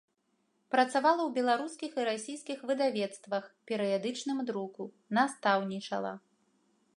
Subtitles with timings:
[0.75, 4.83] Працавала ў беларускіх і расійскіх выдавецтвах, перыядычным друку,
[5.19, 6.13] настаўнічала.